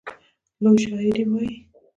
[0.61, 1.55] لور شاعري وايي.